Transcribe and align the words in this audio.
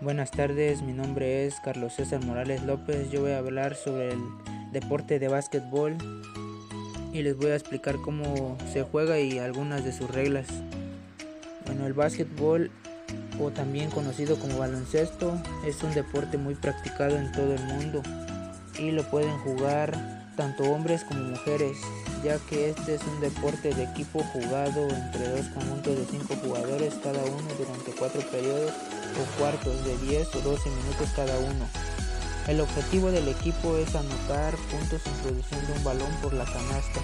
Buenas 0.00 0.30
tardes, 0.30 0.80
mi 0.80 0.92
nombre 0.92 1.44
es 1.44 1.58
Carlos 1.58 1.94
César 1.94 2.24
Morales 2.24 2.62
López. 2.62 3.10
Yo 3.10 3.20
voy 3.20 3.32
a 3.32 3.38
hablar 3.38 3.74
sobre 3.74 4.12
el 4.12 4.20
deporte 4.70 5.18
de 5.18 5.26
básquetbol 5.26 5.96
y 7.12 7.22
les 7.22 7.36
voy 7.36 7.50
a 7.50 7.56
explicar 7.56 7.96
cómo 7.96 8.56
se 8.72 8.84
juega 8.84 9.18
y 9.18 9.40
algunas 9.40 9.84
de 9.84 9.92
sus 9.92 10.08
reglas. 10.08 10.46
Bueno, 11.66 11.84
el 11.84 11.94
básquetbol 11.94 12.70
o 13.40 13.50
también 13.50 13.90
conocido 13.90 14.38
como 14.38 14.58
baloncesto 14.58 15.36
es 15.66 15.82
un 15.82 15.92
deporte 15.92 16.38
muy 16.38 16.54
practicado 16.54 17.16
en 17.16 17.32
todo 17.32 17.54
el 17.54 17.64
mundo 17.64 18.00
y 18.78 18.92
lo 18.92 19.02
pueden 19.02 19.36
jugar 19.38 20.27
tanto 20.38 20.62
hombres 20.70 21.02
como 21.02 21.20
mujeres, 21.20 21.78
ya 22.22 22.38
que 22.48 22.70
este 22.70 22.94
es 22.94 23.02
un 23.02 23.20
deporte 23.20 23.74
de 23.74 23.82
equipo 23.82 24.22
jugado 24.32 24.88
entre 24.88 25.28
dos 25.30 25.46
conjuntos 25.48 25.98
de 25.98 26.06
cinco 26.06 26.36
jugadores 26.36 26.94
cada 27.02 27.20
uno 27.24 27.48
durante 27.58 27.90
cuatro 27.98 28.22
periodos 28.30 28.70
o 28.70 29.38
cuartos 29.40 29.84
de 29.84 29.98
10 29.98 30.36
o 30.36 30.40
12 30.40 30.70
minutos 30.70 31.08
cada 31.16 31.36
uno. 31.40 31.66
El 32.46 32.60
objetivo 32.60 33.10
del 33.10 33.26
equipo 33.26 33.76
es 33.78 33.92
anotar 33.96 34.54
puntos 34.70 35.02
introduciendo 35.04 35.74
un 35.74 35.84
balón 35.84 36.12
por 36.22 36.32
la 36.32 36.44
canasta. 36.44 37.00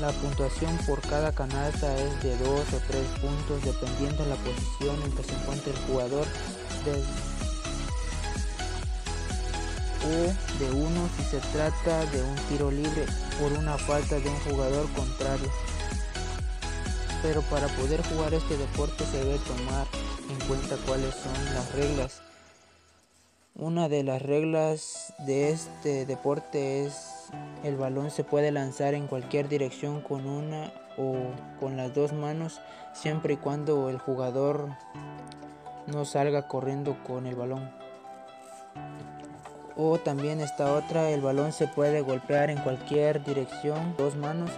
La 0.00 0.10
puntuación 0.10 0.76
por 0.78 1.00
cada 1.02 1.30
canasta 1.30 1.96
es 1.96 2.22
de 2.24 2.36
2 2.38 2.50
o 2.50 2.80
3 2.88 3.02
puntos 3.22 3.64
dependiendo 3.64 4.24
de 4.24 4.30
la 4.30 4.36
posición 4.36 5.00
en 5.04 5.12
que 5.12 5.22
se 5.22 5.32
encuentre 5.32 5.72
el 5.72 5.78
jugador 5.86 6.26
o 10.04 10.62
de 10.62 10.70
1 10.70 11.08
si 11.16 11.22
se 11.24 11.38
trata 11.52 12.04
de 12.06 12.22
un 12.22 12.36
tiro 12.48 12.70
libre 12.70 13.06
por 13.40 13.52
una 13.52 13.76
falta 13.78 14.18
de 14.18 14.28
un 14.28 14.38
jugador 14.40 14.88
contrario. 14.92 15.50
Pero 17.22 17.42
para 17.42 17.66
poder 17.68 18.02
jugar 18.04 18.34
este 18.34 18.56
deporte 18.56 19.04
se 19.04 19.24
debe 19.24 19.38
tomar 19.38 19.86
en 20.30 20.38
cuenta 20.46 20.76
cuáles 20.86 21.14
son 21.14 21.32
las 21.54 21.74
reglas. 21.74 22.22
Una 23.54 23.88
de 23.88 24.04
las 24.04 24.22
reglas 24.22 25.12
de 25.26 25.50
este 25.50 26.06
deporte 26.06 26.86
es 26.86 27.18
el 27.64 27.76
balón 27.76 28.10
se 28.10 28.22
puede 28.22 28.52
lanzar 28.52 28.94
en 28.94 29.08
cualquier 29.08 29.48
dirección 29.48 30.00
con 30.00 30.26
una 30.26 30.72
o 30.96 31.16
con 31.58 31.76
las 31.76 31.92
dos 31.94 32.12
manos 32.12 32.60
siempre 32.92 33.34
y 33.34 33.36
cuando 33.36 33.90
el 33.90 33.98
jugador 33.98 34.68
no 35.86 36.04
salga 36.04 36.46
corriendo 36.46 36.96
con 37.04 37.26
el 37.26 37.34
balón. 37.34 37.77
O 39.80 39.96
también 39.98 40.40
esta 40.40 40.72
otra, 40.74 41.08
el 41.10 41.20
balón 41.20 41.52
se 41.52 41.68
puede 41.68 42.02
golpear 42.02 42.50
en 42.50 42.58
cualquier 42.58 43.24
dirección, 43.24 43.94
dos 43.96 44.16
manos, 44.16 44.50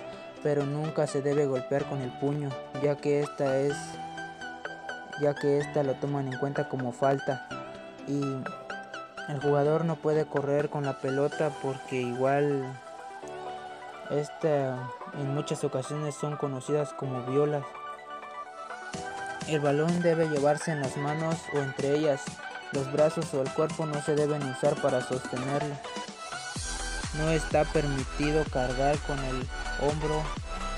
pero 0.42 0.64
nunca 0.64 1.06
se 1.06 1.20
debe 1.20 1.44
golpear 1.44 1.84
con 1.84 2.00
el 2.00 2.10
puño, 2.18 2.48
ya 2.82 2.96
que 2.96 3.20
esta 3.20 3.58
es 3.58 3.76
ya 5.20 5.34
que 5.34 5.58
esta 5.58 5.82
lo 5.82 5.94
toman 5.94 6.32
en 6.32 6.38
cuenta 6.38 6.70
como 6.70 6.92
falta 6.92 7.46
y 8.06 8.22
el 9.28 9.40
jugador 9.42 9.84
no 9.84 9.96
puede 9.96 10.24
correr 10.24 10.70
con 10.70 10.84
la 10.84 10.98
pelota 10.98 11.52
porque 11.62 11.96
igual 12.00 12.64
esta 14.10 14.90
en 15.20 15.34
muchas 15.34 15.62
ocasiones 15.62 16.14
son 16.14 16.36
conocidas 16.36 16.92
como 16.94 17.22
violas. 17.26 17.64
El 19.46 19.60
balón 19.60 20.00
debe 20.00 20.28
llevarse 20.28 20.72
en 20.72 20.80
las 20.80 20.96
manos 20.96 21.36
o 21.54 21.58
entre 21.58 21.96
ellas. 21.96 22.22
Los 22.72 22.90
brazos 22.92 23.26
o 23.34 23.42
el 23.42 23.50
cuerpo 23.50 23.86
no 23.86 24.02
se 24.02 24.14
deben 24.14 24.42
usar 24.44 24.80
para 24.80 25.00
sostenerlo. 25.00 25.74
No 27.14 27.30
está 27.30 27.64
permitido 27.64 28.44
cargar 28.52 28.96
con 29.00 29.18
el 29.18 29.48
hombro, 29.80 30.22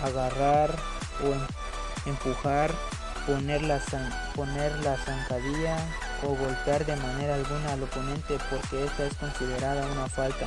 agarrar 0.03 0.71
o 1.23 2.09
empujar 2.09 2.73
poner 3.27 3.63
la, 3.63 3.81
poner 4.35 4.73
la 4.85 4.97
zancadilla 4.97 5.77
o 6.23 6.35
golpear 6.35 6.85
de 6.87 6.97
manera 6.97 7.35
alguna 7.35 7.73
al 7.73 7.83
oponente 7.83 8.39
porque 8.51 8.85
esta 8.85 9.07
es 9.07 9.15
considerada 9.15 9.87
una 9.87 10.09
falta. 10.09 10.47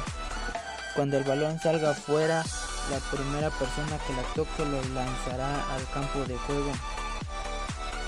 Cuando 0.96 1.18
el 1.18 1.24
balón 1.24 1.60
salga 1.60 1.94
fuera, 1.94 2.44
la 2.92 3.00
primera 3.12 3.50
persona 3.50 3.98
que 4.06 4.14
la 4.14 4.24
toque 4.34 4.66
lo 4.66 4.82
lanzará 4.94 5.74
al 5.74 5.90
campo 5.94 6.20
de 6.26 6.38
juego 6.38 6.72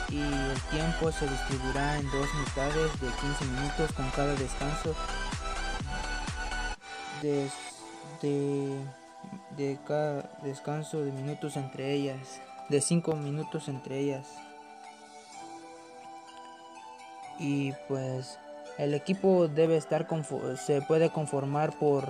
y 0.10 0.22
el 0.22 0.62
tiempo 0.72 1.12
se 1.12 1.28
distribuirá 1.28 1.98
en 1.98 2.10
dos 2.12 2.28
mitades 2.40 3.00
de 3.02 3.08
15 3.08 3.46
minutos 3.46 3.92
con 3.94 4.10
cada 4.12 4.34
descanso 4.36 4.96
de, 7.22 7.50
de, 9.58 9.80
cada 9.86 10.30
descanso 10.44 11.04
de 11.04 11.12
minutos 11.12 11.58
entre 11.58 11.94
ellas, 11.94 12.42
de 12.70 12.82
5 12.82 13.16
minutos 13.16 13.68
entre 13.68 14.00
ellas. 14.00 14.28
Y 17.40 17.74
pues 17.88 18.40
el 18.78 18.94
equipo 18.94 19.48
debe 19.48 19.78
estar 19.78 20.08
se 20.58 20.82
puede 20.82 21.12
conformar 21.12 21.78
por 21.78 22.10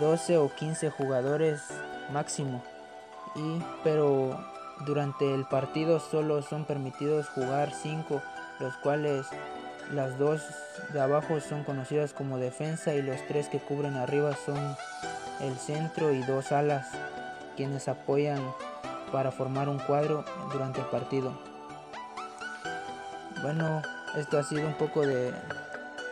12 0.00 0.38
o 0.38 0.54
15 0.54 0.90
jugadores 0.90 1.62
máximo. 2.12 2.62
Y 3.34 3.62
pero 3.82 4.38
durante 4.80 5.34
el 5.34 5.44
partido 5.44 6.00
solo 6.00 6.42
son 6.42 6.64
permitidos 6.64 7.28
jugar 7.28 7.72
5 7.72 8.22
los 8.60 8.76
cuales 8.76 9.26
las 9.92 10.18
dos 10.18 10.42
de 10.92 11.00
abajo 11.00 11.40
son 11.40 11.64
conocidas 11.64 12.12
como 12.12 12.38
defensa 12.38 12.94
y 12.94 13.02
los 13.02 13.20
tres 13.28 13.48
que 13.48 13.58
cubren 13.58 13.96
arriba 13.96 14.36
son 14.46 14.76
el 15.40 15.56
centro 15.56 16.12
y 16.12 16.22
dos 16.22 16.52
alas 16.52 16.88
quienes 17.56 17.88
apoyan 17.88 18.40
para 19.10 19.30
formar 19.30 19.68
un 19.68 19.78
cuadro 19.78 20.24
durante 20.52 20.80
el 20.80 20.86
partido 20.86 21.32
bueno 23.42 23.82
esto 24.16 24.38
ha 24.38 24.42
sido 24.42 24.66
un 24.66 24.74
poco 24.74 25.06
de, 25.06 25.32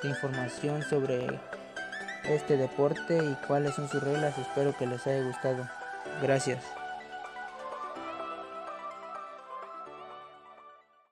información 0.03 0.83
sobre 0.83 1.39
este 2.25 2.57
deporte 2.57 3.19
y 3.23 3.35
cuáles 3.47 3.75
son 3.75 3.87
sus 3.91 4.03
reglas. 4.03 4.39
Espero 4.39 4.75
que 4.75 4.87
les 4.87 5.07
haya 5.07 5.23
gustado. 5.23 5.69
Gracias. 6.23 6.80